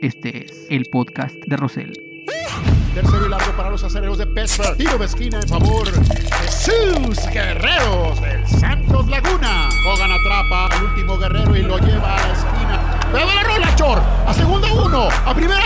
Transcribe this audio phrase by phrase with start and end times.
[0.00, 1.92] Este es el podcast de Rosel.
[2.94, 4.76] Tercero y largo para los acereros de Pittsburgh.
[4.76, 9.68] Tiro de esquina en favor de sus guerreros del Santos Laguna.
[9.86, 13.00] Hogan atrapa al último guerrero y lo lleva a la esquina.
[13.12, 13.98] ¡Pero la rola, Chor!
[14.26, 15.08] A segunda uno.
[15.24, 15.62] A primera.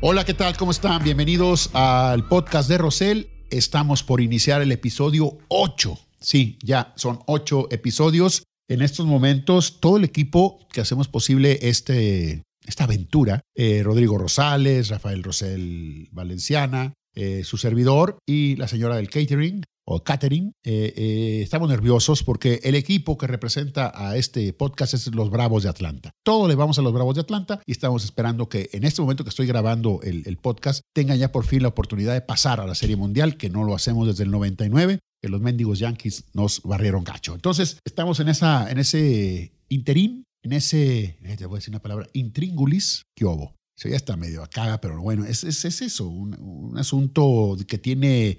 [0.00, 0.56] Hola, ¿qué tal?
[0.56, 1.02] ¿Cómo están?
[1.02, 3.37] Bienvenidos al podcast de Rosel.
[3.50, 5.98] Estamos por iniciar el episodio 8.
[6.20, 8.42] Sí, ya son 8 episodios.
[8.68, 14.88] En estos momentos, todo el equipo que hacemos posible este, esta aventura, eh, Rodrigo Rosales,
[14.88, 21.40] Rafael Rosel Valenciana, eh, su servidor y la señora del catering, o catering, eh, eh,
[21.42, 26.10] estamos nerviosos porque el equipo que representa a este podcast es los Bravos de Atlanta.
[26.22, 29.24] Todo le vamos a los Bravos de Atlanta y estamos esperando que en este momento
[29.24, 32.74] que estoy grabando el, podcast tengan ya por fin la oportunidad de pasar a la
[32.74, 37.02] Serie Mundial, que no lo hacemos desde el 99, que los mendigos Yankees nos barrieron
[37.02, 37.34] gacho.
[37.34, 41.80] Entonces, estamos en, esa, en ese interín, en ese, eh, te voy a decir una
[41.80, 43.54] palabra, intríngulis, que hubo.
[43.76, 47.78] Eso ya está medio acá, pero bueno, es, es, es eso, un, un, asunto que
[47.78, 48.38] tiene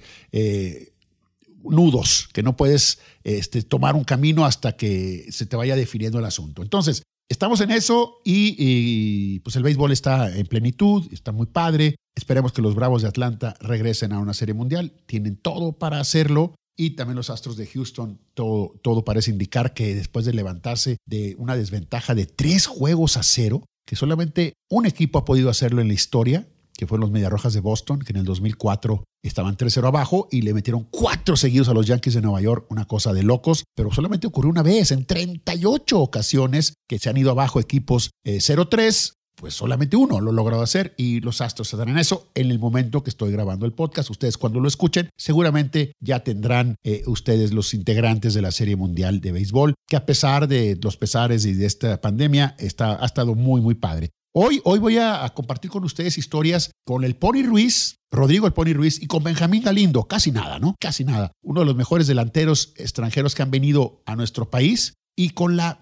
[1.63, 6.25] nudos, que no puedes este, tomar un camino hasta que se te vaya definiendo el
[6.25, 6.61] asunto.
[6.61, 11.95] Entonces, estamos en eso y, y, pues el béisbol está en plenitud, está muy padre.
[12.15, 14.93] Esperemos que los Bravos de Atlanta regresen a una serie mundial.
[15.05, 16.55] Tienen todo para hacerlo.
[16.77, 21.35] Y también los Astros de Houston, todo, todo parece indicar que después de levantarse de
[21.37, 25.89] una desventaja de tres juegos a cero, que solamente un equipo ha podido hacerlo en
[25.89, 26.47] la historia,
[26.79, 30.53] que fueron los Mediarrojas de Boston, que en el 2004 estaban 3-0 abajo y le
[30.53, 34.27] metieron cuatro seguidos a los Yankees de Nueva York, una cosa de locos, pero solamente
[34.27, 39.15] ocurrió una vez en 38 ocasiones que se han ido abajo equipos eh, 0-3.
[39.35, 42.59] Pues solamente uno lo ha logrado hacer y los Astros están en eso en el
[42.59, 44.09] momento que estoy grabando el podcast.
[44.09, 49.19] Ustedes cuando lo escuchen seguramente ya tendrán eh, ustedes los integrantes de la Serie Mundial
[49.19, 53.35] de Béisbol, que a pesar de los pesares y de esta pandemia está, ha estado
[53.35, 54.11] muy, muy padre.
[54.41, 58.71] Hoy, hoy voy a, compartir con ustedes historias con el Pony Ruiz, Rodrigo el Pony
[58.71, 60.05] Ruiz y con Benjamín Galindo.
[60.05, 60.77] Casi nada, ¿no?
[60.79, 61.33] Casi nada.
[61.43, 64.93] Uno de los mejores delanteros extranjeros que han venido a nuestro país.
[65.17, 65.81] Y con la,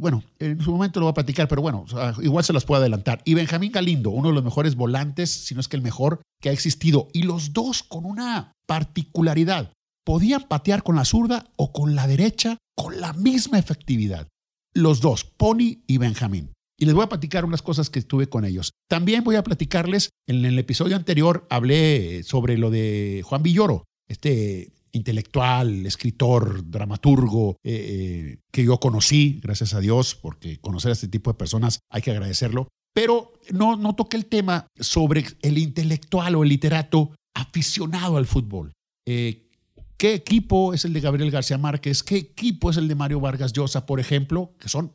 [0.00, 2.64] bueno, en su momento lo voy a platicar, pero bueno, o sea, igual se las
[2.64, 3.22] puedo adelantar.
[3.24, 6.48] Y Benjamín Galindo, uno de los mejores volantes, si no es que el mejor que
[6.48, 7.06] ha existido.
[7.12, 9.72] Y los dos con una particularidad.
[10.04, 14.26] Podían patear con la zurda o con la derecha con la misma efectividad.
[14.74, 18.44] Los dos, Pony y Benjamín y les voy a platicar unas cosas que estuve con
[18.44, 18.72] ellos.
[18.88, 24.72] También voy a platicarles, en el episodio anterior hablé sobre lo de Juan Villoro, este
[24.92, 31.08] intelectual, escritor, dramaturgo eh, eh, que yo conocí, gracias a Dios, porque conocer a este
[31.08, 32.68] tipo de personas hay que agradecerlo.
[32.94, 38.72] Pero no, no toqué el tema sobre el intelectual o el literato aficionado al fútbol.
[39.06, 39.50] Eh,
[39.98, 42.02] ¿Qué equipo es el de Gabriel García Márquez?
[42.02, 44.54] ¿Qué equipo es el de Mario Vargas Llosa, por ejemplo?
[44.58, 44.92] Que son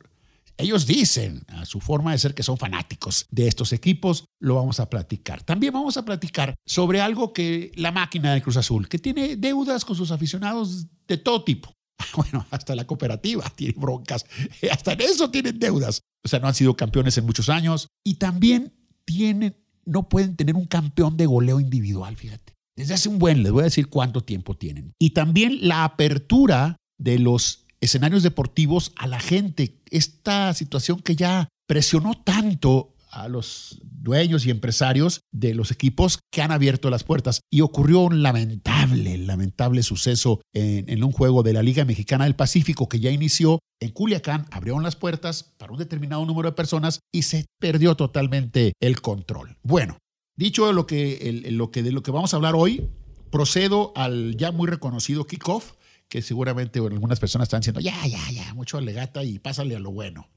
[0.56, 4.80] ellos dicen a su forma de ser que son fanáticos de estos equipos, lo vamos
[4.80, 5.42] a platicar.
[5.42, 9.84] También vamos a platicar sobre algo que la máquina de Cruz Azul, que tiene deudas
[9.84, 11.72] con sus aficionados de todo tipo.
[12.16, 14.26] Bueno, hasta la cooperativa tiene broncas,
[14.70, 16.00] hasta en eso tienen deudas.
[16.24, 18.74] O sea, no han sido campeones en muchos años y también
[19.04, 22.54] tienen, no pueden tener un campeón de goleo individual, fíjate.
[22.76, 24.94] Desde hace un buen, les voy a decir cuánto tiempo tienen.
[24.98, 29.74] Y también la apertura de los escenarios deportivos a la gente.
[29.90, 36.40] Esta situación que ya presionó tanto a los dueños y empresarios de los equipos que
[36.40, 37.40] han abierto las puertas.
[37.50, 42.34] Y ocurrió un lamentable, lamentable suceso en, en, un juego de la Liga Mexicana del
[42.34, 44.46] Pacífico que ya inició en Culiacán.
[44.50, 49.58] Abrieron las puertas para un determinado número de personas y se perdió totalmente el control.
[49.62, 49.98] Bueno,
[50.36, 52.88] dicho lo que, el, lo que, de lo que vamos a hablar hoy,
[53.30, 55.72] procedo al ya muy reconocido kickoff
[56.12, 59.92] que seguramente algunas personas están diciendo, ya, ya, ya, mucho alegata y pásale a lo
[59.92, 60.28] bueno.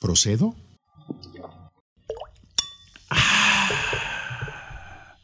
[0.00, 0.56] ¿Procedo?
[3.08, 5.16] Ah,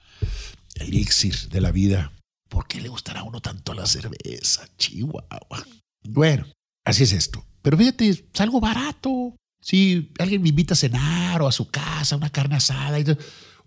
[0.77, 2.13] elixir de la vida.
[2.49, 4.69] ¿Por qué le gustará a uno tanto la cerveza?
[4.77, 5.67] Chihuahua.
[6.05, 6.47] Bueno,
[6.85, 7.45] así es esto.
[7.61, 9.35] Pero fíjate, es algo barato.
[9.61, 13.05] Si alguien me invita a cenar o a su casa, una carne asada, y,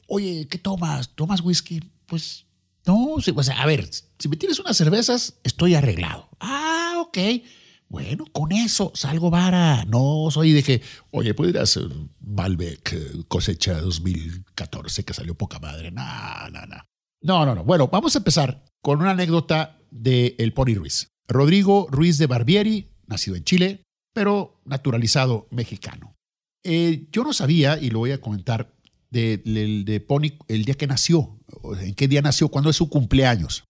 [0.08, 1.10] oye, ¿qué tomas?
[1.16, 1.82] ¿Tomas whisky?
[2.06, 2.46] Pues
[2.86, 6.30] no, sí, pues, a ver, si me tienes unas cervezas, estoy arreglado.
[6.40, 7.18] Ah, ok.
[7.90, 9.84] Bueno, con eso salgo vara.
[9.86, 11.90] No soy de que, oye, ¿podrías hacer
[12.22, 15.92] Malbec eh, cosecha 2014 que salió poca madre?
[15.92, 16.04] No,
[16.52, 16.78] no, no.
[17.22, 17.64] No, no, no.
[17.64, 21.10] Bueno, vamos a empezar con una anécdota de el Pony Ruiz.
[21.28, 26.16] Rodrigo Ruiz de Barbieri, nacido en Chile, pero naturalizado mexicano.
[26.63, 28.74] Eh, yo no sabía, y lo voy a comentar,
[29.10, 31.38] de, de, Pony el día que nació,
[31.80, 33.66] en qué día nació, cuándo es su cumpleaños.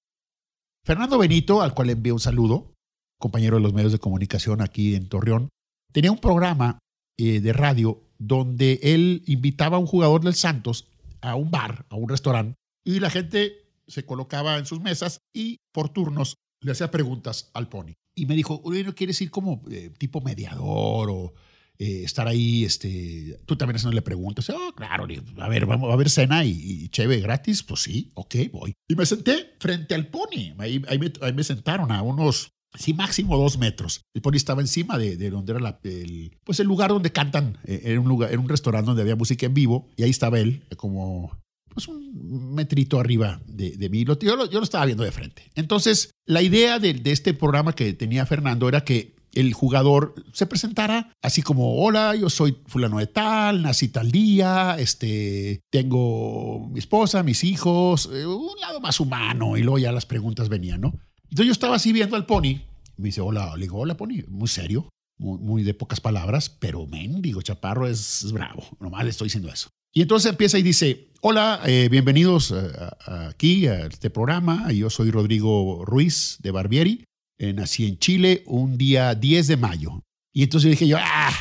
[0.85, 2.73] Fernando Benito, al cual le envío un saludo,
[3.19, 5.49] compañero de los medios de comunicación aquí en Torreón,
[5.91, 6.79] tenía un programa
[7.17, 10.87] eh, de radio donde él invitaba a un jugador del Santos
[11.21, 12.55] a un bar, a un restaurante,
[12.85, 13.53] y la gente
[13.87, 17.93] se colocaba en sus mesas y por turnos le hacía preguntas al Pony.
[18.21, 21.33] Y me dijo, ¿no quieres ir como eh, tipo mediador o
[21.79, 22.63] eh, estar ahí?
[22.63, 24.47] Este, tú también haciéndole preguntas.
[24.51, 25.07] Oh, claro,
[25.39, 27.63] a ver, vamos a ver cena y, chévere gratis.
[27.63, 28.75] Pues sí, ok, voy.
[28.87, 30.53] Y me senté frente al Pony.
[30.59, 34.01] Ahí, ahí, me, sentaron a unos sí, máximo dos metros.
[34.13, 37.57] El pony estaba encima de, de donde era la, el, pues el lugar donde cantan.
[37.63, 40.37] Eh, era un lugar, era un restaurante donde había música en vivo y ahí estaba
[40.37, 41.41] él, como
[41.73, 44.03] pues un metrito arriba de, de mí.
[44.03, 45.51] Yo lo, yo lo, estaba viendo de frente.
[45.55, 50.45] Entonces, la idea de, de, este programa que tenía Fernando era que el jugador se
[50.45, 56.79] presentara así como, hola, yo soy fulano de tal, nací tal día, este, tengo mi
[56.79, 60.93] esposa, mis hijos, eh, un lado más humano, y luego ya las preguntas venían, ¿no?
[61.23, 62.61] Entonces yo estaba así viendo al Pony,
[62.97, 67.21] me dice, hola, le digo, hola Pony, muy serio, muy, de pocas palabras, pero men,
[67.21, 69.69] digo, Chaparro es, es bravo, nomás le estoy diciendo eso.
[69.93, 74.71] Y entonces empieza y dice, hola, eh, bienvenidos a, aquí a este programa.
[74.71, 77.05] Yo soy Rodrigo Ruiz de Barbieri.
[77.37, 80.01] Eh, nací en Chile un día 10 de mayo.
[80.33, 81.31] Y entonces dije yo, ah,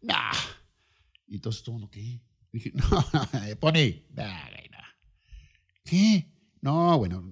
[0.00, 0.14] no.
[1.26, 2.20] Y entonces todo mundo, ¿qué?
[2.52, 3.04] Dije, no,
[3.60, 4.78] pone, nah, nah.
[5.84, 6.26] ¿qué?
[6.60, 7.22] No, bueno,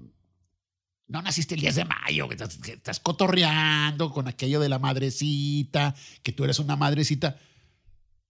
[1.09, 5.95] no naciste el 10 de mayo, que estás, estás cotorreando con aquello de la madrecita,
[6.23, 7.39] que tú eres una madrecita.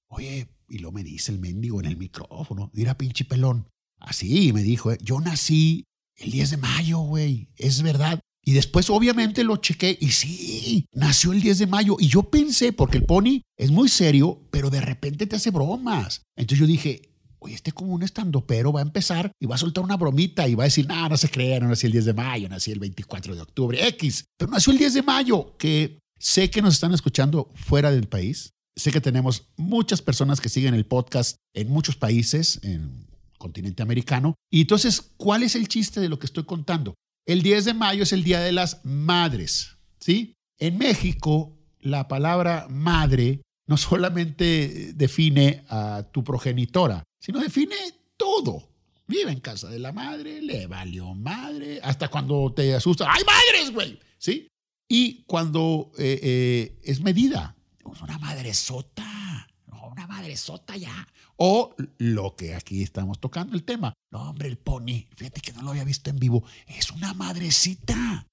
[0.08, 3.68] Oye, y lo me dice el mendigo en el micrófono, mira pinche pelón.
[3.98, 5.84] Así me dijo, eh, yo nací
[6.16, 8.20] el 10 de mayo, güey, es verdad.
[8.42, 11.96] Y después obviamente lo chequé y sí, nació el 10 de mayo.
[11.98, 16.22] Y yo pensé, porque el pony es muy serio, pero de repente te hace bromas.
[16.36, 19.84] Entonces yo dije, oye, este como un estandopero va a empezar y va a soltar
[19.84, 22.14] una bromita y va a decir, no, no se crea, no nací el 10 de
[22.14, 24.24] mayo, nací el 24 de octubre, X.
[24.38, 28.54] Pero nació el 10 de mayo, que sé que nos están escuchando fuera del país.
[28.76, 33.82] Sé que tenemos muchas personas que siguen el podcast en muchos países, en el continente
[33.82, 34.34] americano.
[34.50, 36.94] Y entonces, ¿cuál es el chiste de lo que estoy contando?
[37.26, 40.34] El 10 de mayo es el Día de las Madres, ¿sí?
[40.58, 47.76] En México, la palabra madre no solamente define a tu progenitora, sino define
[48.16, 48.68] todo.
[49.06, 53.72] Vive en casa de la madre, le valió madre, hasta cuando te asusta, ¡ay, madres,
[53.72, 53.98] güey!
[54.18, 54.48] ¿Sí?
[54.88, 57.56] Y cuando eh, eh, es medida,
[58.00, 59.48] una madresota,
[59.90, 61.08] una madresota ya.
[61.36, 63.94] O lo que aquí estamos tocando el tema.
[64.12, 68.26] No, hombre, el pony, fíjate que no lo había visto en vivo, es una madrecita.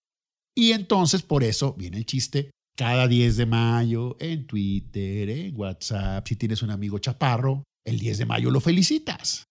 [0.56, 2.52] Y entonces por eso viene el chiste.
[2.76, 8.20] Cada 10 de mayo en Twitter, en WhatsApp, si tienes un amigo chaparro, el 10
[8.20, 9.46] de mayo lo felicitas.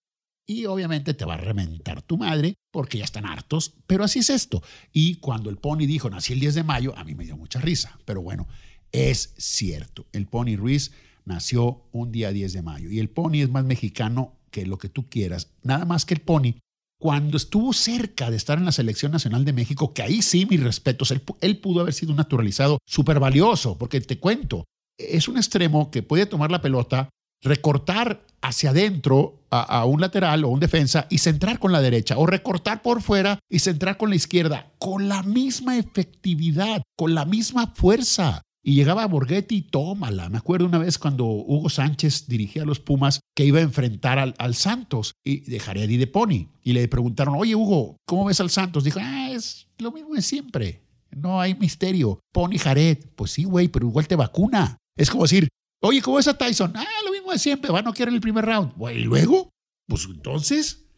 [0.48, 4.30] Y obviamente te va a reventar tu madre porque ya están hartos, pero así es
[4.30, 4.62] esto.
[4.92, 7.60] Y cuando el pony dijo, nací el 10 de mayo, a mí me dio mucha
[7.60, 7.98] risa.
[8.04, 8.46] Pero bueno,
[8.96, 10.06] es cierto.
[10.12, 10.92] El Pony Ruiz
[11.26, 14.88] nació un día 10 de mayo y el Pony es más mexicano que lo que
[14.88, 15.50] tú quieras.
[15.62, 16.54] Nada más que el Pony,
[16.98, 20.62] cuando estuvo cerca de estar en la Selección Nacional de México, que ahí sí, mis
[20.62, 24.64] respetos, él, pudo haber sido un naturalizado súper valioso, porque te cuento,
[24.98, 27.10] es un extremo que puede tomar la pelota,
[27.42, 32.16] recortar hacia adentro a, a, un lateral o un defensa y centrar con la derecha,
[32.16, 37.26] o recortar por fuera y centrar con la izquierda, con la misma efectividad, con la
[37.26, 38.40] misma fuerza.
[38.68, 40.28] Y llegaba a Borghetti y tómala.
[40.28, 44.18] Me acuerdo una vez cuando Hugo Sánchez dirigía a los Pumas que iba a enfrentar
[44.18, 46.48] al, al Santos y de Jared y de Pony.
[46.64, 48.82] Y le preguntaron, oye Hugo, ¿cómo ves al Santos?
[48.82, 50.82] Dijo, ah, es lo mismo de siempre.
[51.12, 52.18] No hay misterio.
[52.32, 52.98] Pony Jared.
[53.14, 54.78] Pues sí, güey, pero igual te vacuna.
[54.96, 55.46] Es como decir,
[55.80, 56.72] oye, ¿cómo ves a Tyson?
[56.74, 57.70] Ah, lo mismo de siempre.
[57.70, 58.72] Va a no quiere en el primer round.
[58.74, 59.48] Güey, y luego,
[59.86, 60.88] pues entonces.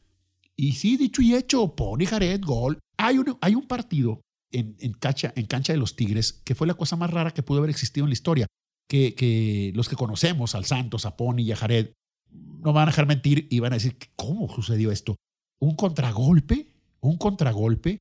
[0.56, 2.78] Y sí, dicho y hecho, Pony Jared, gol.
[2.96, 6.66] Hay un, hay un partido en, en, cancha, en cancha de los Tigres, que fue
[6.66, 8.46] la cosa más rara que pudo haber existido en la historia.
[8.90, 11.92] Que, que los que conocemos, al Santos, a Pony y a Jared,
[12.30, 15.16] no van a dejar mentir y van a decir, ¿cómo sucedió esto?
[15.60, 17.98] Un contragolpe, un contragolpe,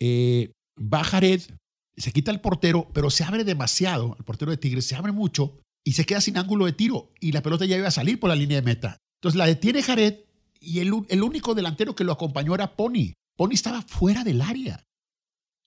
[0.00, 1.40] eh, va Jared,
[1.96, 5.60] se quita el portero, pero se abre demasiado, el portero de Tigres se abre mucho
[5.84, 8.28] y se queda sin ángulo de tiro y la pelota ya iba a salir por
[8.28, 8.98] la línea de meta.
[9.20, 10.20] Entonces la detiene Jared
[10.60, 13.14] y el, el único delantero que lo acompañó era Pony.
[13.36, 14.84] Pony estaba fuera del área.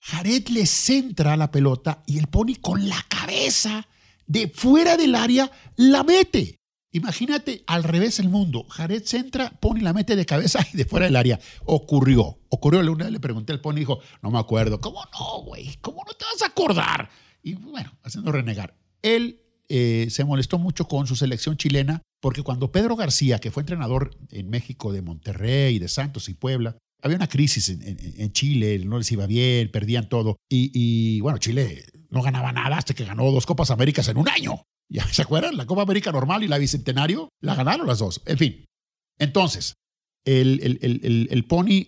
[0.00, 3.86] Jared le centra la pelota y el Pony con la cabeza
[4.26, 6.56] de fuera del área la mete.
[6.92, 8.66] Imagínate al revés el mundo.
[8.68, 11.38] Jared centra, Pony la mete de cabeza y de fuera del área.
[11.64, 12.38] Ocurrió.
[12.48, 12.80] Ocurrió.
[12.80, 14.80] Una vez le pregunté al Pony y dijo, no me acuerdo.
[14.80, 15.76] ¿Cómo no, güey?
[15.80, 17.10] ¿Cómo no te vas a acordar?
[17.42, 18.76] Y bueno, haciendo renegar.
[19.02, 23.62] Él eh, se molestó mucho con su selección chilena porque cuando Pedro García, que fue
[23.62, 28.98] entrenador en México de Monterrey, de Santos y Puebla, había una crisis en, Chile, no
[28.98, 30.36] les iba bien, perdían todo.
[30.48, 34.62] Y, bueno, Chile no ganaba nada hasta que ganó dos Copas Américas en un año.
[34.88, 35.56] ¿Ya se acuerdan?
[35.56, 38.22] La Copa América normal y la Bicentenario la ganaron las dos.
[38.26, 38.64] En fin.
[39.18, 39.74] Entonces,
[40.24, 40.78] el,
[41.30, 41.86] el, Pony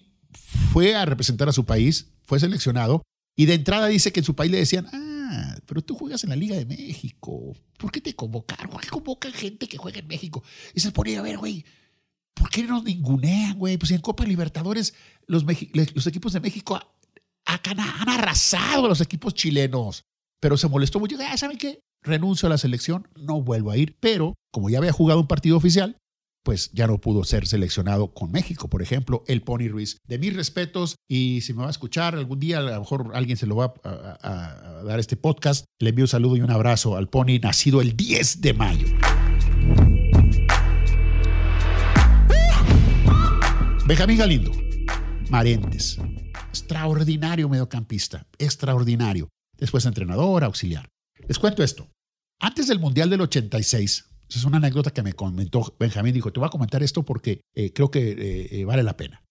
[0.72, 3.02] fue a representar a su país, fue seleccionado
[3.36, 6.30] y de entrada dice que en su país le decían, ah, pero tú juegas en
[6.30, 7.54] la Liga de México.
[7.78, 8.70] ¿Por qué te convocaron?
[8.70, 10.42] ¿Por qué convocan gente que juega en México?
[10.74, 11.64] Y se ponía a ver, güey,
[12.34, 13.76] ¿por qué nos ningunean, güey?
[13.78, 14.94] Pues en Copa Libertadores
[15.26, 15.44] los,
[15.94, 16.78] los equipos de México
[17.46, 20.04] han, arrasado a los equipos chilenos.
[20.40, 21.16] Pero se molestó mucho.
[21.20, 21.80] Ah, ¿Saben qué?
[22.02, 23.96] Renuncio a la selección, no vuelvo a ir.
[24.00, 25.96] Pero como ya había jugado un partido oficial,
[26.44, 29.98] pues ya no pudo ser seleccionado con México, por ejemplo, el Pony Ruiz.
[30.08, 33.36] De mis respetos, y si me va a escuchar algún día, a lo mejor alguien
[33.36, 37.08] se lo va a, dar este podcast, le envío un saludo y un abrazo al
[37.08, 38.88] Pony, nacido el 10 de mayo.
[43.92, 44.52] Benjamín Galindo,
[45.28, 45.98] Marentes,
[46.48, 49.28] extraordinario mediocampista, extraordinario.
[49.58, 50.88] Después entrenador, auxiliar.
[51.28, 51.86] Les cuento esto.
[52.40, 56.14] Antes del Mundial del 86, es una anécdota que me comentó Benjamín.
[56.14, 59.22] Dijo, te voy a comentar esto porque eh, creo que eh, eh, vale la pena.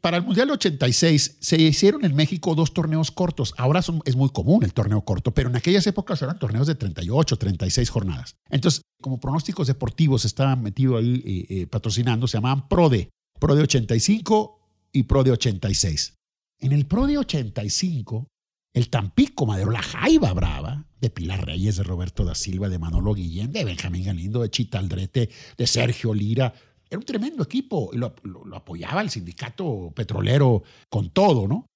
[0.00, 3.54] para el Mundial 86 se hicieron en México dos torneos cortos.
[3.58, 7.36] Ahora es muy común el torneo corto, pero en aquellas épocas eran torneos de 38,
[7.36, 8.36] 36 jornadas.
[8.50, 13.10] Entonces, como pronósticos deportivos estaban metidos ahí patrocinando, se llamaban PRODE,
[13.42, 14.60] PRODE 85
[14.92, 16.14] y PRODE 86.
[16.60, 18.28] En el PRODE 85
[18.72, 23.14] el Tampico Madero, la Jaiba Brava, de Pilar Reyes, de Roberto da Silva, de Manolo
[23.14, 26.54] Guillén, de Benjamín Galindo, de Chita Aldrete, de Sergio Lira.
[26.88, 28.14] Era un tremendo equipo y lo,
[28.54, 31.66] apoyaba el sindicato petrolero con todo, ¿no?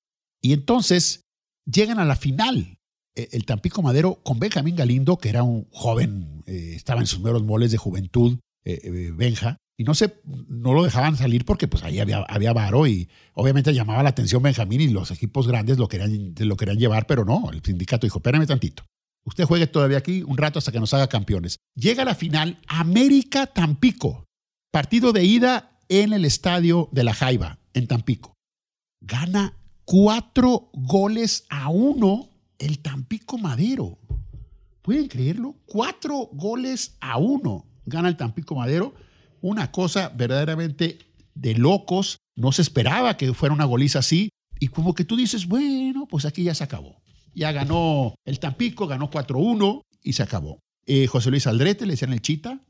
[0.41, 1.23] Y entonces
[1.65, 2.79] llegan a la final
[3.17, 7.19] e, el Tampico Madero con Benjamín Galindo, que era un joven, eh, estaba en sus
[7.19, 11.69] meros moles de juventud, eh, eh, Benja, y no se, no lo dejaban salir porque
[11.69, 15.79] pues ahí había, había varo y obviamente llamaba la atención Benjamín y los equipos grandes
[15.79, 18.85] lo querían, lo querían llevar, pero no, el sindicato dijo, espérame tantito.
[19.25, 21.59] Usted juegue todavía aquí un rato hasta que nos haga campeones.
[21.75, 24.25] Llega la final América Tampico.
[24.73, 28.35] Partido de ida en el estadio de la Jaiba, en Tampico.
[29.01, 29.55] Gana
[29.85, 33.99] cuatro goles a uno el Tampico Madero.
[34.83, 35.57] ¿Pueden creerlo?
[35.67, 38.95] Cuatro goles a uno gana el Tampico Madero
[39.47, 40.99] una cosa verdaderamente
[41.35, 42.19] de locos.
[42.35, 44.31] No se esperaba que fuera una goliza así.
[44.59, 47.03] Y como que tú dices, bueno, pues aquí ya se acabó.
[47.35, 50.59] Ya ganó el Tampico, ganó 4-1 y se acabó.
[50.87, 52.61] Eh, José Luis Aldrete, le decían el Chita,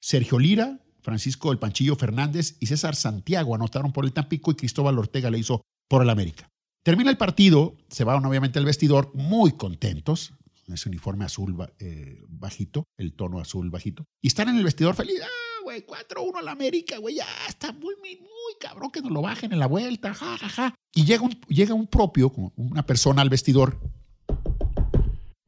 [0.00, 4.98] Sergio Lira, Francisco El Panchillo Fernández y César Santiago anotaron por el Tampico y Cristóbal
[4.98, 6.48] Ortega le hizo por el América.
[6.82, 10.32] Termina el partido, se van obviamente al vestidor muy contentos,
[10.66, 15.20] ese uniforme azul eh, bajito, el tono azul bajito, y están en el vestidor feliz.
[15.22, 19.20] Ah, güey, 4-1 al América, güey, ya está muy, muy, muy cabrón que nos lo
[19.20, 20.74] bajen en la vuelta, ja, ja, ja.
[20.94, 23.78] Y llega un, llega un propio, como una persona al vestidor.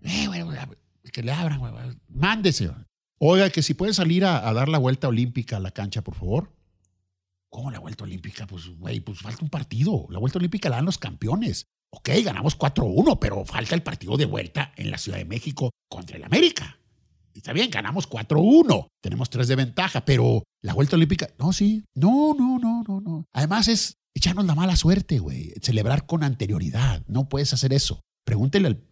[0.03, 0.43] Eh, güey,
[1.11, 1.73] que le abran, güey,
[2.09, 2.71] mándese.
[3.19, 6.15] Oiga, que si puede salir a, a dar la vuelta olímpica a la cancha, por
[6.15, 6.53] favor.
[7.49, 8.47] ¿Cómo la vuelta olímpica?
[8.47, 10.07] Pues, güey, pues falta un partido.
[10.11, 11.65] La vuelta olímpica la dan los campeones.
[11.91, 16.17] Ok, ganamos 4-1, pero falta el partido de vuelta en la Ciudad de México contra
[16.19, 16.79] el América.
[17.34, 22.34] Está bien, ganamos 4-1, tenemos tres de ventaja, pero la vuelta olímpica, no, sí, no,
[22.34, 23.25] no, no, no, no.
[23.32, 28.00] Además es echarnos la mala suerte, güey, celebrar con anterioridad, no puedes hacer eso.
[28.25, 28.82] Pregúntele al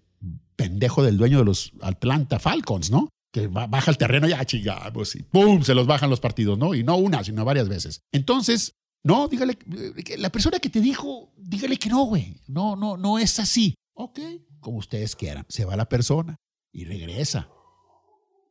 [0.56, 3.08] pendejo del dueño de los Atlanta Falcons, ¿no?
[3.32, 5.62] Que baja el terreno, ya chingamos y ¡pum!
[5.62, 6.74] Se los bajan los partidos, ¿no?
[6.74, 8.00] Y no una, sino varias veces.
[8.12, 8.72] Entonces,
[9.04, 12.40] no, dígale, eh, la persona que te dijo, dígale que no, güey.
[12.46, 13.74] No, no, no es así.
[13.94, 14.18] Ok,
[14.60, 15.44] como ustedes quieran.
[15.48, 16.36] Se va la persona
[16.72, 17.48] y regresa.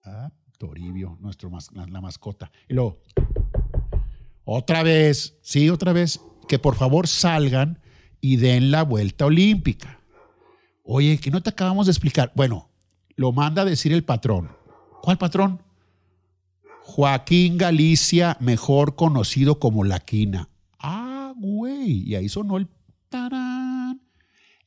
[0.10, 2.50] Ah, Toribio, nuestro la, mascota.
[2.70, 3.04] Y luego,
[4.46, 7.80] otra vez, sí, otra vez, que por favor salgan
[8.22, 10.00] y den la vuelta olímpica.
[10.84, 12.32] Oye, que no te acabamos de explicar.
[12.36, 12.70] Bueno,
[13.16, 14.50] lo manda a decir el patrón.
[15.02, 15.62] ¿Cuál patrón?
[16.84, 20.50] Joaquín Galicia, mejor conocido como La Quina.
[20.80, 22.70] Ah, güey, y ahí sonó el
[23.10, 24.02] tarán.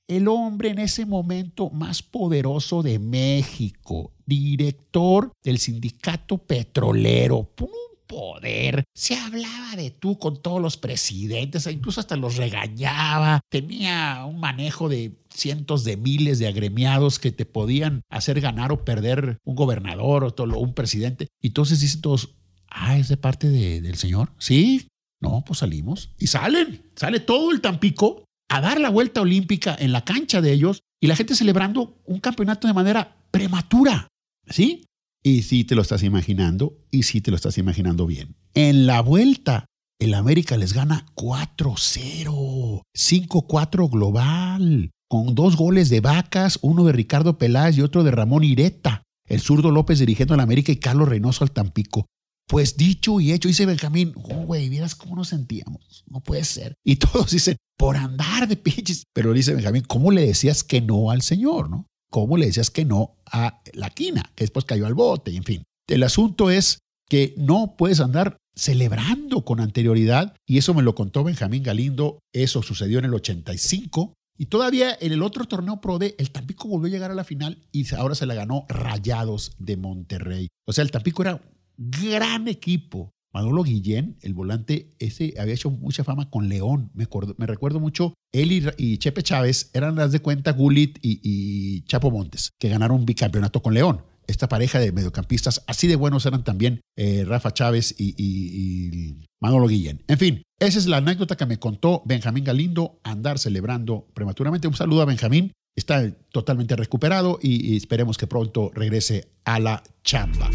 [0.06, 7.68] El hombre en ese momento más poderoso de México, director del sindicato petrolero, un
[8.06, 8.84] poder.
[8.94, 13.40] Se hablaba de tú con todos los presidentes, incluso hasta los regañaba.
[13.50, 18.84] Tenía un manejo de cientos de miles de agremiados que te podían hacer ganar o
[18.84, 21.28] perder un gobernador o todo, un presidente.
[21.40, 22.37] Y entonces dicen todos,
[22.68, 24.32] ah, es de parte del señor.
[24.38, 24.88] Sí,
[25.20, 26.10] no, pues salimos.
[26.18, 30.52] Y salen, sale todo el Tampico a dar la vuelta olímpica en la cancha de
[30.52, 34.08] ellos y la gente celebrando un campeonato de manera prematura.
[34.49, 34.87] ¿Sí?
[35.23, 38.37] Y sí te lo estás imaginando, y sí te lo estás imaginando bien.
[38.54, 39.66] En la vuelta,
[39.99, 47.37] el América les gana 4-0, 5-4 global, con dos goles de Vacas, uno de Ricardo
[47.37, 49.02] Peláez y otro de Ramón Ireta.
[49.26, 52.06] El zurdo López dirigiendo al América y Carlos Reynoso al Tampico.
[52.49, 56.02] Pues dicho y hecho, dice Benjamín, oh, güey, vieras cómo nos sentíamos.
[56.09, 56.75] No puede ser.
[56.85, 59.04] Y todos dicen, por andar de pinches.
[59.12, 61.87] Pero dice Benjamín, ¿cómo le decías que no al Señor, no?
[62.11, 65.62] ¿Cómo le decías que no a la quina, que después cayó al bote, en fin?
[65.88, 71.25] El asunto es que no puedes andar celebrando con anterioridad, y eso me lo contó
[71.25, 76.14] Benjamín Galindo, eso sucedió en el 85, y todavía en el otro torneo Pro D,
[76.19, 79.76] el Tampico volvió a llegar a la final y ahora se la ganó Rayados de
[79.76, 80.49] Monterrey.
[80.67, 81.43] O sea, el Tampico era
[81.76, 83.11] gran equipo.
[83.32, 86.90] Manolo Guillén, el volante, ese había hecho mucha fama con León.
[86.94, 91.82] Me, acuerdo, me recuerdo mucho, él y, Chepe Chávez eran las de cuenta Gulit y,
[91.82, 94.02] Chapo Montes, que ganaron bicampeonato con León.
[94.26, 100.04] Esta pareja de mediocampistas, así de buenos eran también eh, Rafa Chávez y Manolo Guillén.
[100.06, 104.68] En fin, esa es la anécdota que me contó Benjamín Galindo, andar celebrando prematuramente.
[104.68, 110.50] Un saludo a Benjamín, está totalmente recuperado y esperemos que pronto regrese a la chamba.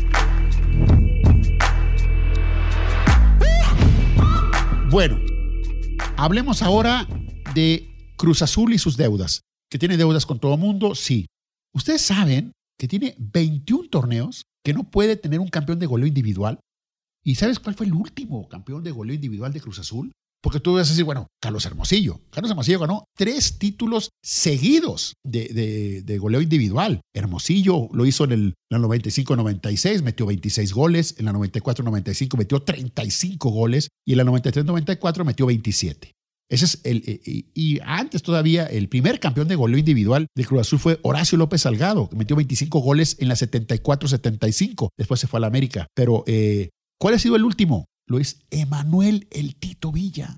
[4.90, 5.20] Bueno,
[6.16, 7.08] hablemos ahora
[7.56, 9.42] de Cruz Azul y sus deudas.
[9.70, 10.94] ¿Que tiene deudas con todo mundo?
[10.94, 11.26] Sí.
[11.74, 16.60] Ustedes saben que tiene 21 torneos, que no puede tener un campeón de goleo individual.
[17.24, 20.12] ¿Y sabes cuál fue el último campeón de goleo individual de Cruz Azul?
[20.46, 22.22] Porque tú vas a decir, bueno, Carlos Hermosillo.
[22.30, 27.02] Carlos Hermosillo ganó tres títulos seguidos de, goleo individual.
[27.16, 31.16] Hermosillo lo hizo en el, 95-96, metió 26 goles.
[31.18, 33.88] En la 94-95 metió 35 goles.
[34.06, 36.12] Y en la 93-94 metió 27.
[36.48, 40.62] Ese es el, eh, y, antes todavía, el primer campeón de goleo individual del Cruz
[40.62, 44.90] Azul fue Horacio López Salgado, que metió 25 goles en la 74-75.
[44.96, 45.88] Después se fue a la América.
[45.96, 47.86] Pero, eh, ¿cuál ha sido el último?
[48.08, 50.38] lo es Emanuel el Tito Villa.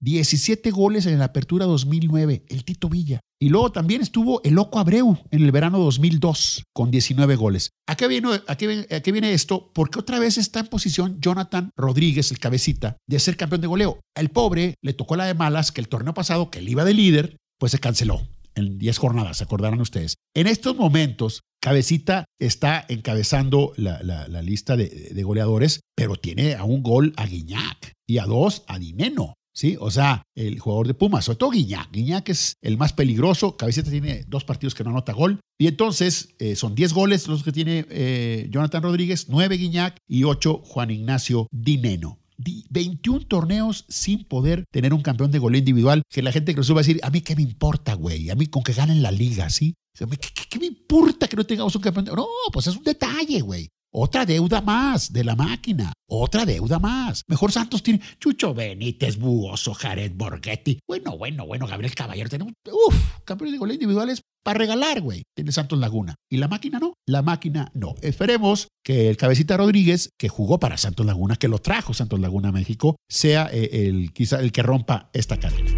[0.00, 3.20] 17 goles en la apertura 2009, el Tito Villa.
[3.40, 7.70] Y luego también estuvo el Loco Abreu en el verano 2002 con 19 goles.
[7.86, 9.70] ¿A qué, viene, a, qué, ¿A qué viene esto?
[9.72, 14.00] Porque otra vez está en posición Jonathan Rodríguez, el cabecita, de ser campeón de goleo.
[14.16, 16.94] El pobre le tocó la de malas que el torneo pasado, que él iba de
[16.94, 18.22] líder, pues se canceló
[18.54, 20.16] en 10 jornadas, se acordarán ustedes.
[20.34, 27.12] En estos momentos, Cabecita está encabezando la, lista de, goleadores, pero tiene a un gol
[27.16, 29.34] a Guiñac y a dos a Dineno.
[29.58, 29.76] ¿Sí?
[29.80, 31.90] O sea, el jugador de Pumas, sobre todo Guiñac.
[31.90, 33.56] Guiñac es el más peligroso.
[33.56, 35.40] Cabecita tiene dos partidos que no anota gol.
[35.58, 40.22] Y entonces eh, son 10 goles los que tiene eh, Jonathan Rodríguez, 9 Guiñac y
[40.22, 42.20] 8 Juan Ignacio Dineno.
[42.70, 46.74] 21 torneos sin poder tener un campeón de goleo individual, que la gente que lo
[46.74, 49.10] va a decir, a mí qué me importa, güey, a mí con que ganen la
[49.10, 49.74] liga, ¿sí?
[49.92, 52.04] ¿Qué, me importa que no tengamos un campeón?
[52.14, 53.68] No, pues es un detalle, güey.
[53.90, 55.92] Otra deuda más de la máquina.
[56.06, 57.22] Otra deuda más.
[57.26, 60.78] Mejor Santos tiene Chucho Benítez, Buoso, Jared Borghetti.
[60.86, 62.28] Bueno, bueno, bueno, Gabriel Caballero.
[62.28, 65.22] Tenemos, uff, campeones de goleo individuales para regalar, güey.
[65.34, 66.16] Tiene Santos Laguna.
[66.30, 66.94] ¿Y la máquina no?
[67.06, 67.94] La máquina no.
[68.02, 72.50] Esperemos que el Cabecita Rodríguez, que jugó para Santos Laguna, que lo trajo Santos Laguna
[72.50, 75.70] a México, sea eh, el, quizá el que rompa esta cadena.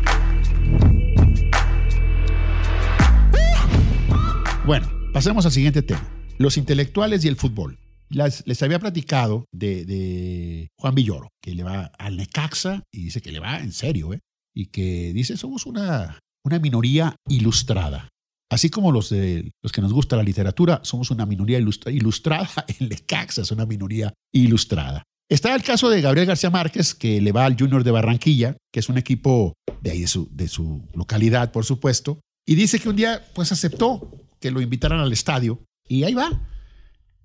[4.67, 6.09] Bueno, pasemos al siguiente tema.
[6.39, 7.79] Los intelectuales y el fútbol.
[8.11, 13.41] Les había platicado de, Juan Villoro, que le va al Necaxa y dice que le
[13.41, 14.21] va en serio, ¿eh?
[14.55, 18.09] y que dice somos una, una minoría ilustrada.
[18.51, 22.49] Así como los, de, los que nos gusta la literatura, somos una minoría ilustrada,
[22.81, 25.05] el Necaxa es una minoría ilustrada.
[25.31, 28.81] Está el caso de Gabriel García Márquez, que le va al Junior de Barranquilla, que
[28.81, 32.89] es un equipo de ahí de su, de su localidad, por supuesto, y dice que
[32.89, 36.50] un día pues aceptó que lo invitaran al estadio y ahí va.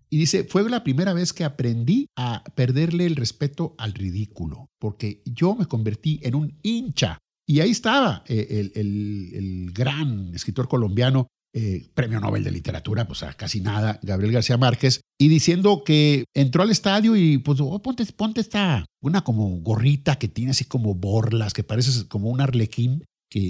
[0.10, 5.22] Y dice, fue la primera vez que aprendí a perderle el respeto al ridículo, porque
[5.26, 7.20] yo me convertí en un hincha.
[7.48, 13.34] Y ahí estaba eh, el, gran escritor colombiano, eh, premio Nobel de Literatura, pues a
[13.34, 18.06] casi nada, Gabriel García Márquez, y diciendo que entró al estadio y pues, oh, ponte,
[18.14, 23.06] ponte esta, una como gorrita que tiene así como borlas, que parece como un arlequín,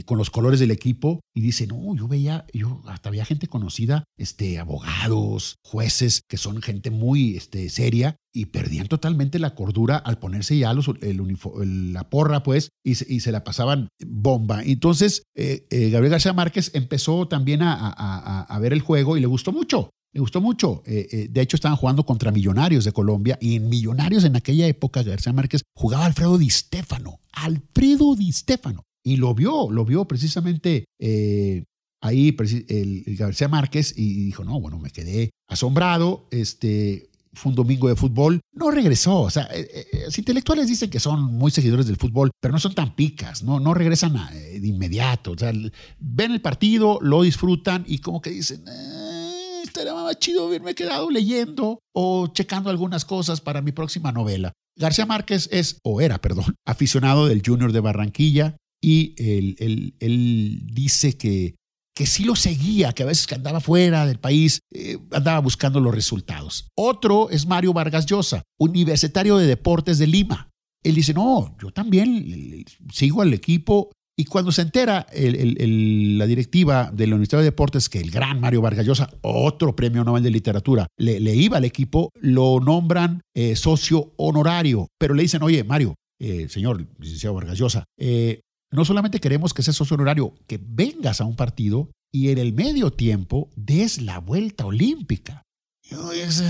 [0.05, 4.03] con los colores del equipo y dice, no, yo veía, yo hasta había gente conocida,
[4.17, 10.19] este, abogados, jueces, que son gente muy este, seria y perdían totalmente la cordura al
[10.19, 14.61] ponerse ya el, la porra, pues, y, se la pasaban bomba.
[14.63, 19.51] Entonces, eh, eh, Gabriel García Márquez empezó también a, ver el juego y le gustó
[19.51, 19.89] mucho.
[20.13, 20.81] Le gustó mucho.
[20.85, 25.03] Eh, de hecho, estaban jugando contra Millonarios de Colombia y en Millonarios en aquella época
[25.03, 27.19] García Márquez jugaba Alfredo Di Stéfano.
[27.31, 31.63] Alfredo Di Stéfano y lo vio, lo vio precisamente eh,
[32.01, 32.35] ahí
[32.67, 37.95] el, García Márquez y dijo, no, bueno, me quedé asombrado, este, fue un domingo de
[37.95, 39.21] fútbol, no regresó.
[39.21, 42.59] O sea, eh, eh, los intelectuales dicen que son muy seguidores del fútbol, pero no
[42.59, 45.31] son tan picas, no, no regresan de inmediato.
[45.31, 45.53] O sea,
[45.99, 51.11] ven el partido, lo disfrutan y como que dicen, eh, estaría más chido haberme quedado
[51.11, 54.51] leyendo o checando algunas cosas para mi próxima novela.
[54.75, 61.17] García Márquez es, o era, perdón, aficionado del Junior de Barranquilla y él, él, dice
[61.17, 61.55] que,
[61.95, 65.95] que sí lo seguía, que a veces andaba fuera del país, eh, andaba buscando los
[65.95, 66.67] resultados.
[66.77, 70.51] Otro es Mario Vargas Llosa, universitario de deportes de Lima.
[70.83, 73.89] Él dice, no, yo también sigo al equipo.
[74.17, 78.61] Y cuando se entera la directiva de la Universidad de Deportes que el gran Mario
[78.61, 84.13] Vargas Llosa, otro premio Nobel de Literatura, le, iba al equipo, lo nombran eh, socio
[84.17, 84.87] honorario.
[84.97, 87.83] Pero le dicen, oye, Mario, eh, señor licenciado Vargas Llosa,
[88.71, 92.53] no solamente queremos que seas socio honorario, que vengas a un partido y en el
[92.53, 95.43] medio tiempo des la vuelta olímpica.
[95.83, 96.41] Yo, es,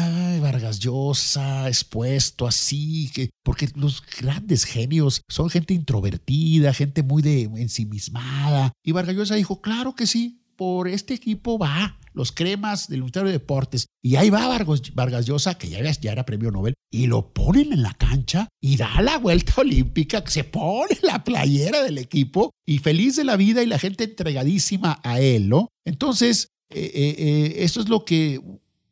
[0.41, 7.43] Vargas Llosa, expuesto así, que, porque los grandes genios son gente introvertida, gente muy de
[7.43, 8.71] ensimismada.
[8.81, 13.27] Y Vargas Llosa dijo, claro que sí, por este equipo va los cremas del Ministerio
[13.27, 13.87] de Deportes.
[14.01, 14.47] Y ahí va
[14.93, 19.01] Vargas, Llosa, que ya, era premio Nobel, y lo ponen en la cancha y da
[19.01, 23.67] la vuelta olímpica, se pone la playera del equipo y feliz de la vida y
[23.67, 25.69] la gente entregadísima a él, ¿no?
[25.85, 28.39] Entonces, eh, eh, eh, esto es lo que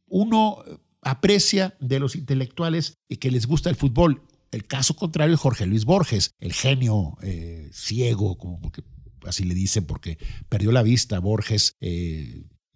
[0.07, 0.57] uno
[1.01, 4.21] aprecia de los intelectuales y que les gusta el fútbol.
[4.51, 7.17] El caso contrario es Jorge Luis Borges, el genio
[7.71, 8.61] ciego, como
[9.25, 11.75] así le dicen, porque perdió la vista Borges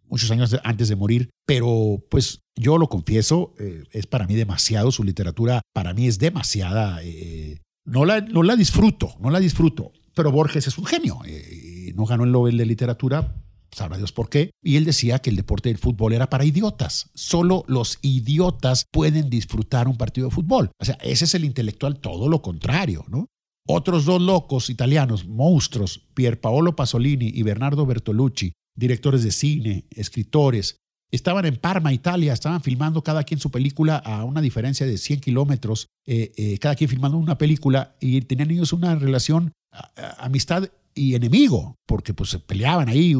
[0.09, 4.91] muchos años antes de morir, pero pues yo lo confieso, eh, es para mí demasiado,
[4.91, 9.91] su literatura para mí es demasiada, eh, no, la, no la disfruto, no la disfruto,
[10.15, 13.35] pero Borges es un genio, eh, no ganó el Nobel de Literatura,
[13.71, 17.09] sabrá Dios por qué, y él decía que el deporte del fútbol era para idiotas,
[17.13, 21.99] solo los idiotas pueden disfrutar un partido de fútbol, o sea, ese es el intelectual,
[21.99, 23.27] todo lo contrario, ¿no?
[23.69, 30.77] Otros dos locos italianos, monstruos, Pier Paolo Pasolini y Bernardo Bertolucci, directores de cine, escritores.
[31.11, 35.21] Estaban en Parma, Italia, estaban filmando cada quien su película a una diferencia de 100
[35.21, 39.51] kilómetros, eh, eh, cada quien filmando una película y tenían ellos una relación,
[40.17, 43.15] amistad y enemigo, porque pues se peleaban ahí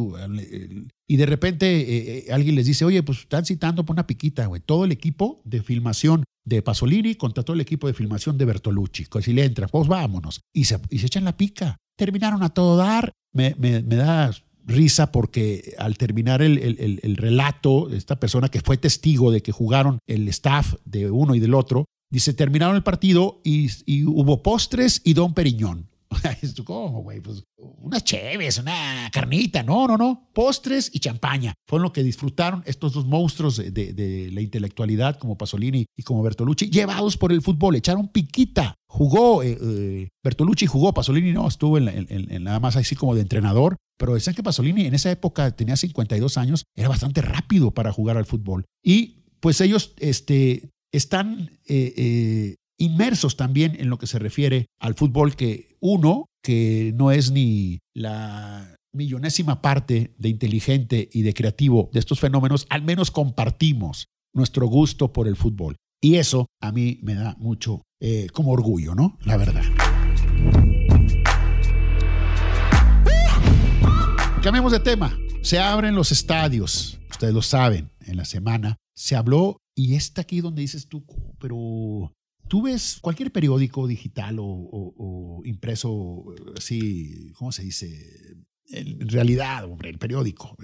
[1.08, 4.62] y de repente eh, alguien les dice, oye, pues están citando por una piquita, güey,
[4.62, 9.06] todo el equipo de filmación de Pasolini contra todo el equipo de filmación de Bertolucci,
[9.22, 11.78] si le entra, pues vámonos, y se, y se echan la pica.
[11.98, 14.32] Terminaron a todo dar, me, me, me da
[14.68, 19.52] risa porque al terminar el, el, el, relato, esta persona que fue testigo de que
[19.52, 24.44] jugaron el staff de uno y del otro, dice, terminaron el partido y, y hubo
[24.44, 25.90] postres y don Periñón.
[26.66, 27.20] ¿Cómo, güey?
[27.20, 29.64] Pues unas cheves, una carnita.
[29.64, 30.30] No, no, no.
[30.34, 31.54] Postres y champaña.
[31.68, 36.24] Fueron lo que disfrutaron estos dos monstruos de, de, la intelectualidad como Pasolini y como
[36.24, 37.76] Bertolucci, llevados por el fútbol.
[37.76, 38.76] Echaron piquita.
[38.90, 43.76] Jugó, eh, eh, Bertolucci jugó, Pasolini no, estuvo en, nada más así como de entrenador.
[43.98, 48.18] Pero decían que Pasolini en esa época tenía 52 años, era bastante rápido para jugar
[48.18, 48.66] al fútbol.
[48.84, 55.36] Y pues ellos este, están eh, inmersos también en lo que se refiere al fútbol,
[55.36, 62.00] que uno, que no es ni la millonésima parte de inteligente y de creativo de
[62.00, 65.76] estos fenómenos, al menos compartimos nuestro gusto por el fútbol.
[66.02, 69.18] Y eso a mí me da mucho eh, como orgullo, ¿no?
[69.26, 69.64] La verdad.
[74.42, 75.18] Cambiemos de tema.
[75.42, 80.42] Se abren los estadios, ustedes lo saben, en la semana se habló y está aquí
[80.42, 81.06] donde dices tú,
[81.40, 82.12] pero
[82.48, 88.38] tú ves cualquier periódico digital o, impreso, así, ¿cómo se dice?
[88.70, 90.56] En realidad, hombre, el periódico.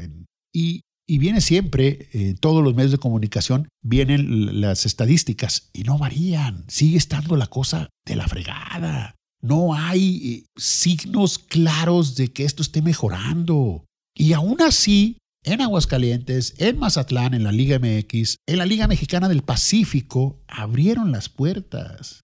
[0.53, 6.65] y, viene siempre, en todos los medios de comunicación, vienen las estadísticas y no varían.
[6.67, 9.15] Sigue estando la cosa de la fregada.
[9.41, 13.85] No hay eh, signos claros de que esto esté mejorando.
[14.15, 19.27] Y aún así, en Aguascalientes, en Mazatlán, en la Liga MX, en la Liga Mexicana
[19.27, 22.21] del Pacífico, abrieron las puertas.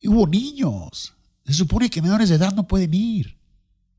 [0.00, 1.14] Y hubo niños.
[1.44, 3.38] Se supone que menores de edad no pueden ir.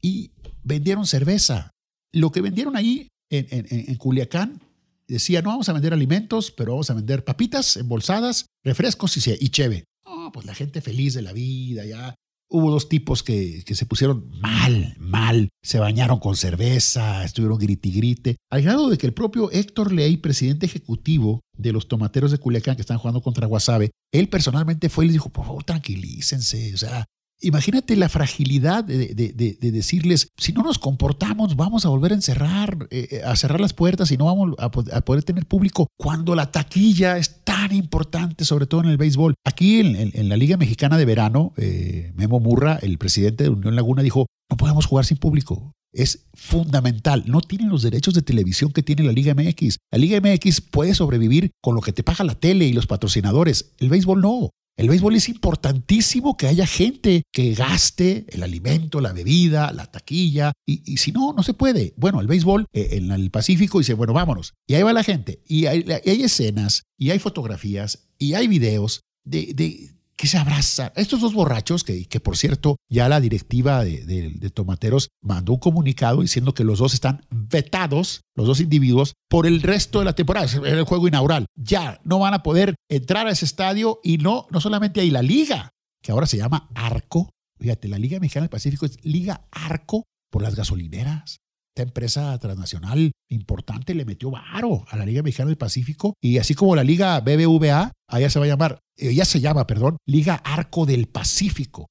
[0.01, 0.31] Y
[0.63, 1.71] vendieron cerveza.
[2.13, 4.61] Lo que vendieron ahí en, Culiacán
[5.07, 9.49] decía, no vamos a vender alimentos, pero vamos a vender papitas embolsadas, refrescos y, y
[9.49, 9.85] cheve.
[10.05, 12.15] Oh, pues la gente feliz de la vida, ya
[12.49, 18.37] Hubo dos tipos que, se pusieron mal, mal, se bañaron con cerveza, estuvieron griti grite,
[18.49, 22.75] al grado de que el propio Héctor Ley, presidente ejecutivo de los tomateros de Culiacán
[22.75, 26.77] que están jugando contra Guasave, él personalmente fue y les dijo, por favor, tranquilícense, o
[26.77, 27.05] sea,
[27.41, 29.13] Imagínate la fragilidad de,
[29.59, 33.73] decirles, si no nos comportamos, vamos a volver a encerrar, eh, eh, a cerrar las
[33.73, 38.65] puertas y no vamos a, poder tener público cuando la taquilla es tan importante, sobre
[38.65, 39.35] todo en el béisbol.
[39.45, 44.01] Aquí en, la Liga Mexicana de Verano, eh, Memo Murra, el presidente de Unión Laguna,
[44.01, 45.73] dijo, no podemos jugar sin público.
[45.93, 47.23] Es fundamental.
[47.27, 49.77] No tienen los derechos de televisión que tiene la Liga MX.
[49.91, 53.73] La Liga MX puede sobrevivir con lo que te paga la tele y los patrocinadores.
[53.77, 54.49] El béisbol no.
[54.77, 60.53] El béisbol es importantísimo que haya gente que gaste el alimento, la bebida, la taquilla,
[60.67, 61.95] y, si no, no se puede.
[61.97, 64.53] Bueno, el béisbol eh, en el Pacífico dice, bueno, vámonos.
[64.67, 65.41] Y ahí va la gente.
[65.47, 70.91] Y hay, escenas, y hay fotografías, y hay videos de, que se abraza.
[70.95, 76.21] Estos dos borrachos, que, que por cierto, ya la directiva de, Tomateros mandó un comunicado
[76.21, 80.47] diciendo que los dos están vetados, los dos individuos, por el resto de la temporada.
[80.47, 81.45] Es el juego inaugural.
[81.55, 85.21] Ya no van a poder entrar a ese estadio y no, no solamente hay la
[85.21, 85.69] liga,
[86.01, 87.29] que ahora se llama Arco.
[87.59, 91.39] Fíjate, la Liga Mexicana del Pacífico es Liga Arco por las gasolineras
[91.77, 96.55] esta empresa transnacional importante le metió varo a la Liga Mexicana del Pacífico y así
[96.55, 100.87] como la Liga BBVA, allá se va a llamar, ella se llama, perdón, Liga Arco
[100.87, 101.85] del Pacífico.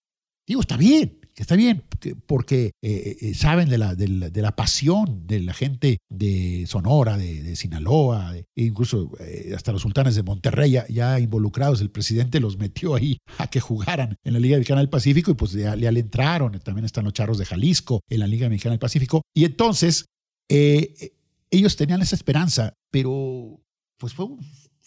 [0.45, 1.85] Digo, está bien, que está bien,
[2.27, 7.55] porque eh, eh, saben de la, de, la, pasión de la gente de Sonora, de,
[7.57, 12.95] Sinaloa, e incluso eh, hasta los sultanes de Monterrey ya, involucrados, el presidente los metió
[12.95, 16.59] ahí a que jugaran en la Liga Mexicana del Pacífico y pues ya, le entraron,
[16.61, 20.07] también están los charros de Jalisco en la Liga Mexicana del Pacífico, y entonces
[20.49, 23.61] ellos tenían esa esperanza, pero
[23.99, 24.41] pues fue un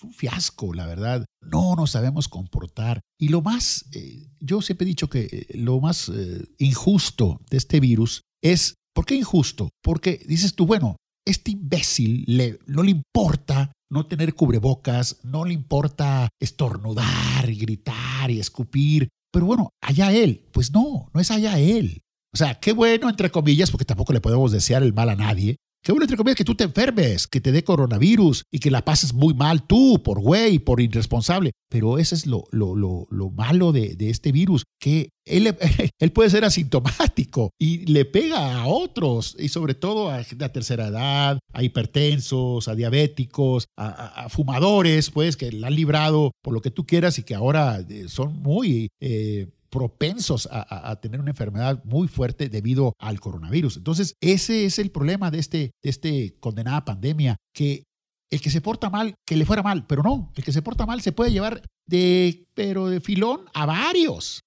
[0.04, 1.26] un fiasco, la verdad.
[1.42, 3.02] No nos sabemos comportar.
[3.20, 7.58] Y lo más, eh, yo siempre he dicho que eh, lo más eh, injusto de
[7.58, 9.70] este virus es, ¿por qué injusto?
[9.84, 15.54] Porque dices tú, bueno, este imbécil le, no le importa no tener cubrebocas, no le
[15.54, 19.10] importa estornudar y gritar y escupir.
[19.32, 20.46] Pero bueno, allá él.
[20.52, 22.02] Pues no, no es allá él.
[22.34, 25.58] O sea, qué bueno, entre comillas, porque tampoco le podemos desear el mal a nadie,
[25.82, 28.84] Qué bueno, entre comillas, que tú te enfermes, que te dé coronavirus y que la
[28.84, 31.52] pases muy mal tú, por güey, por irresponsable.
[31.70, 35.56] Pero ese es lo, lo, lo, lo malo de, de, este virus, que él,
[36.00, 40.88] él, puede ser asintomático y le pega a otros, y sobre todo a la tercera
[40.88, 46.72] edad, a hipertensos, a diabéticos, a, fumadores, pues, que la han librado por lo que
[46.72, 48.90] tú quieras y que ahora eh, son muy...
[49.00, 53.78] Eh, propensos a, tener una enfermedad muy fuerte debido al coronavirus.
[53.78, 57.84] Entonces, ese es el problema de este, de este condenada pandemia, que
[58.32, 60.86] el que se porta mal, que le fuera mal, pero no, el que se porta
[60.86, 64.42] mal se puede llevar de, pero de filón a varios,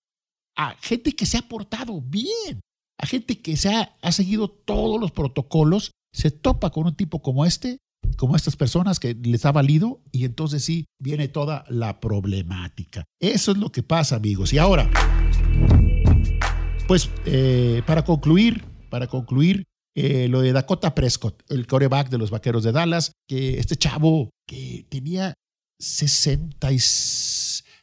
[0.56, 2.60] a gente que se ha portado bien,
[2.98, 7.22] a gente que se ha, ha seguido todos los protocolos, se topa con un tipo
[7.22, 7.78] como este
[8.16, 13.04] como estas personas que les ha valido y entonces sí viene toda la problemática.
[13.20, 14.52] Eso es lo que pasa, amigos.
[14.52, 14.90] Y ahora,
[16.86, 22.30] pues eh, para concluir, para concluir, eh, lo de Dakota Prescott, el coreback de los
[22.30, 25.34] Vaqueros de Dallas, que este chavo que tenía
[25.78, 26.70] 60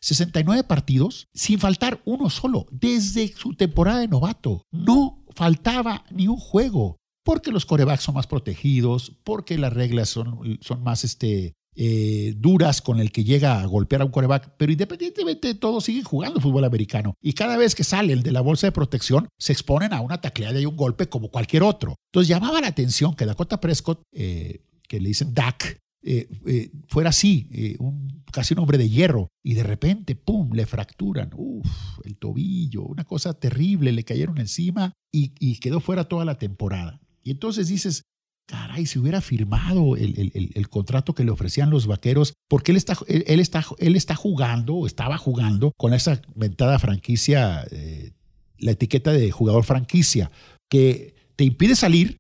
[0.01, 4.63] 69 partidos sin faltar uno solo desde su temporada de novato.
[4.71, 10.59] No faltaba ni un juego porque los corebacks son más protegidos, porque las reglas son,
[10.61, 14.71] son más este, eh, duras con el que llega a golpear a un coreback, pero
[14.71, 18.71] independientemente todos siguen jugando fútbol americano y cada vez que salen de la bolsa de
[18.71, 21.95] protección se exponen a una tacleada y un golpe como cualquier otro.
[22.11, 27.47] Entonces llamaba la atención que Dakota Prescott, eh, que le dicen Dak, eh, fuera así,
[27.79, 32.83] un, casi un hombre de hierro, y de repente, ¡pum!, le fracturan, uff, el tobillo,
[32.83, 36.99] una cosa terrible, le cayeron encima y quedó fuera toda la temporada.
[37.23, 38.03] Y entonces dices,
[38.47, 43.39] caray, si hubiera firmado el, contrato que le ofrecían los vaqueros, porque él está, él,
[43.39, 48.11] está, él está jugando, estaba jugando con esa ventada franquicia, eh,
[48.57, 50.31] la etiqueta de jugador franquicia,
[50.69, 52.17] que te impide salir,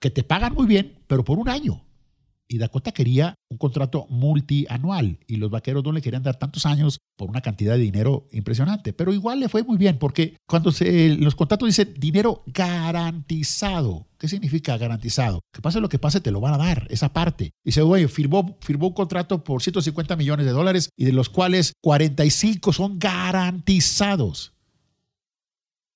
[0.00, 1.84] que te pagan muy bien, pero por un año
[2.50, 6.98] y Dakota quería un contrato multianual y los vaqueros no le querían dar tantos años
[7.16, 11.16] por una cantidad de dinero impresionante, pero igual le fue muy bien porque cuando se,
[11.16, 15.42] los contratos dicen dinero garantizado, ¿qué significa garantizado?
[15.52, 17.52] Que pase lo que pase te lo van a dar, esa parte.
[17.64, 21.74] Dice, güey, firmó, firmó un contrato por 150 millones de dólares y de los cuales
[21.82, 24.54] 45 son garantizados.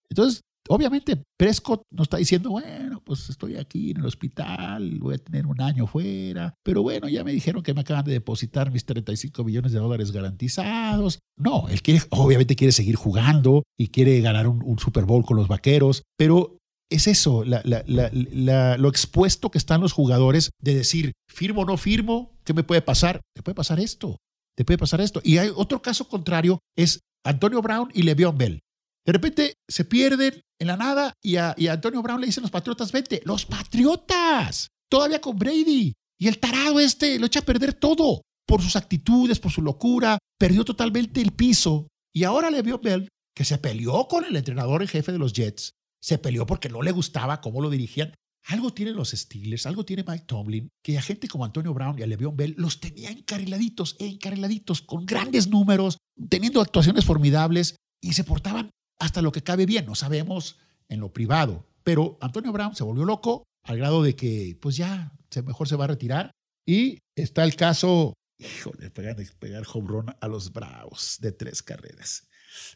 [0.08, 5.18] Entonces, Obviamente, Prescott no está diciendo, bueno, pues estoy aquí en el hospital, voy a
[5.18, 8.86] tener un año fuera, pero bueno, ya me dijeron que me acaban de depositar mis
[8.86, 11.18] 35 millones de dólares garantizados.
[11.36, 15.48] No, él quiere, obviamente quiere seguir jugando y quiere ganar un, Super Bowl con los
[15.48, 16.56] vaqueros, pero
[16.90, 22.54] es eso, lo expuesto que están los jugadores de decir, firmo o no firmo, ¿qué
[22.54, 23.20] me puede pasar?
[23.34, 24.16] Te puede pasar esto,
[24.56, 25.20] te puede pasar esto.
[25.22, 28.60] Y hay otro caso contrario, es Antonio Brown y Le'Veon Bell.
[29.06, 32.50] De repente se pierden en la nada y a, y Antonio Brown le dicen los
[32.50, 33.20] Patriotas, vete.
[33.24, 34.68] Los Patriotas.
[34.88, 35.92] Todavía con Brady.
[36.18, 40.18] Y el tarado este lo echa a perder todo por sus actitudes, por su locura.
[40.38, 41.88] Perdió totalmente el piso.
[42.12, 45.32] Y ahora le vio Bell que se peleó con el entrenador en jefe de los
[45.32, 45.72] Jets.
[46.00, 48.14] Se peleó porque no le gustaba cómo lo dirigían.
[48.46, 52.02] Algo tienen los Steelers, algo tiene Mike Tomlin, que a gente como Antonio Brown y
[52.02, 55.96] a Le'Veon Bell los tenía encarriladitos, encarriladitos, con grandes números,
[56.28, 59.86] teniendo actuaciones formidables y se portaban hasta lo que cabe bien.
[59.86, 64.56] No sabemos en lo privado, pero Antonio Brown se volvió loco al grado de que,
[64.60, 65.12] pues ya,
[65.44, 66.30] mejor se va a retirar.
[66.66, 72.28] Y está el caso, híjole, pegar, pegar home a los Bravos de tres carreras.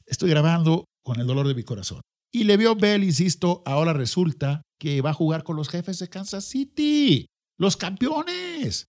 [0.06, 2.00] Estoy grabando con el dolor de mi corazón.
[2.32, 6.44] Y Le'Veon Bell, insisto, ahora resulta que va a jugar con los jefes de Kansas
[6.44, 7.26] City,
[7.58, 8.86] los campeones,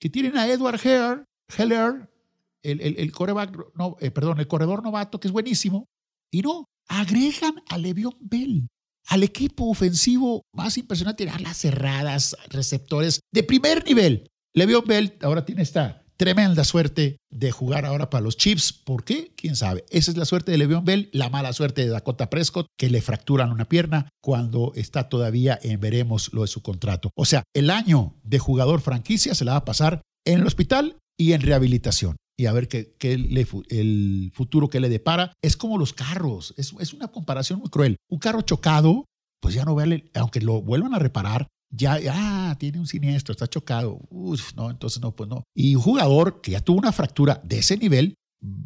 [0.00, 1.24] que tienen a Edward Heller,
[2.62, 3.12] el, el,
[3.74, 5.86] no, eh, el corredor novato, que es buenísimo,
[6.30, 8.68] y no, agregan a Le'Veon Bell
[9.08, 14.30] al equipo ofensivo más impresionante, las cerradas, receptores de primer nivel.
[14.54, 18.72] Le'Veon Bell ahora tiene esta tremenda suerte de jugar ahora para los Chiefs.
[18.72, 19.32] ¿Por qué?
[19.36, 19.84] ¿Quién sabe?
[19.88, 23.00] Esa es la suerte de Le'Veon Bell, la mala suerte de Dakota Prescott, que le
[23.00, 27.10] fracturan una pierna cuando está todavía en veremos lo de su contrato.
[27.14, 30.98] O sea, el año de jugador franquicia se la va a pasar en el hospital
[31.16, 32.16] y en rehabilitación.
[32.38, 35.32] Y a ver qué, el futuro que le depara.
[35.42, 36.54] Es como los carros.
[36.56, 37.96] Es, es una comparación muy cruel.
[38.08, 39.06] Un carro chocado,
[39.40, 43.46] pues ya no vale, aunque lo vuelvan a reparar, ya, ah, tiene un siniestro, está
[43.46, 44.00] chocado.
[44.10, 45.44] Uf, no, entonces no, pues no.
[45.54, 48.14] Y un jugador que ya tuvo una fractura de ese nivel,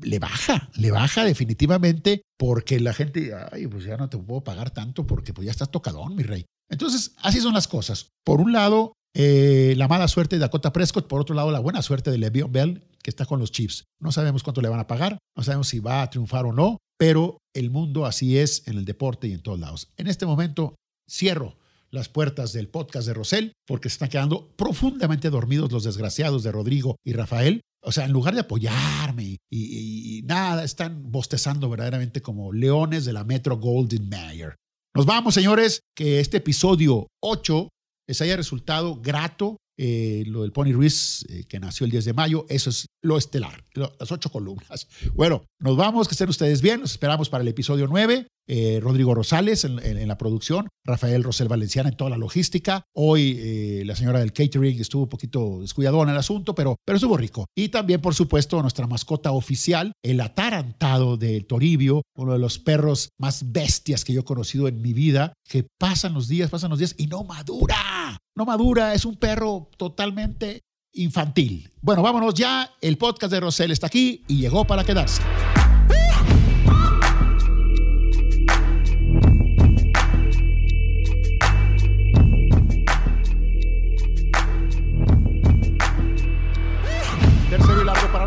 [0.02, 4.70] le baja, le baja definitivamente porque la gente, ay, pues ya no te puedo pagar
[4.70, 6.44] tanto porque pues ya estás tocadón, mi rey.
[6.68, 8.08] Entonces, así son las cosas.
[8.24, 11.82] Por un lado, eh, la mala suerte de Dakota Prescott, por otro lado, la buena
[11.82, 13.84] suerte de Le'Veon Bell, que está con los Chiefs.
[14.00, 16.78] No sabemos cuánto le van a pagar, no sabemos si va a triunfar o no,
[16.98, 19.92] pero el mundo así es en el deporte y en todos lados.
[19.96, 20.76] En este momento,
[21.08, 21.56] cierro
[21.90, 26.50] las puertas del podcast de Rosell porque se están quedando profundamente dormidos los desgraciados de
[26.50, 27.60] Rodrigo y Rafael.
[27.84, 33.24] O sea, en lugar de apoyarme y, nada, están bostezando verdaderamente como leones de la
[33.24, 34.56] Metro Golden Mayer.
[34.94, 37.68] Nos vamos, señores, que este episodio 8
[38.12, 42.12] les haya resultado grato eh, lo del Pony Ruiz, eh, que nació el 10 de
[42.12, 44.86] mayo, eso es lo estelar, las ocho columnas.
[45.14, 48.26] Bueno, nos vamos, que estén ustedes bien, nos esperamos para el episodio 9.
[48.46, 52.84] Eh, Rodrigo Rosales en, la producción, Rafael Rosel Valenciana en toda la logística.
[52.94, 57.16] Hoy la señora del catering estuvo un poquito descuidadona en el asunto, pero, pero estuvo
[57.16, 57.46] rico.
[57.56, 63.10] Y también, por supuesto, nuestra mascota oficial, el atarantado del Toribio, uno de los perros
[63.18, 66.78] más bestias que yo he conocido en mi vida, que pasan los días, pasan los
[66.78, 67.76] días y no madura
[68.34, 70.62] no madura, es un perro totalmente
[70.94, 71.70] infantil.
[71.80, 72.70] Bueno, vámonos ya.
[72.80, 75.22] El podcast de Rosel está aquí y llegó para quedarse.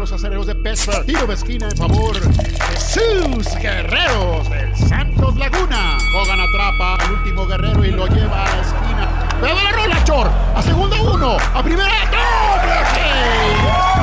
[0.05, 1.03] los acereros de Pittsburgh.
[1.03, 5.97] Tiro de esquina en favor de sus guerreros del Santos Laguna.
[6.15, 9.27] Hogan atrapa al último guerrero y lo lleva a la esquina.
[9.41, 10.29] ¡Bebe la rola, Chor!
[10.55, 13.94] A segunda uno, a primera, doble